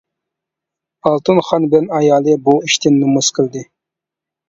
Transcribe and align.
ئالتۇن 1.09 1.43
خان 1.51 1.69
بىلەن 1.75 1.87
ئايالى 1.99 2.37
بۇ 2.49 2.59
ئىشتىن 2.65 2.99
نومۇس 3.07 3.35
قىلدى. 3.41 3.67